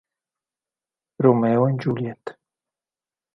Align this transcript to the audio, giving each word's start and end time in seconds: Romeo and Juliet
Romeo 1.19 1.67
and 1.67 1.79
Juliet 1.79 2.33